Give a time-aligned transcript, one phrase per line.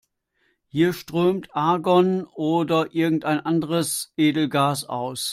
[0.65, 5.29] Hier strömt Argon oder irgendein anderes Edelgas aus.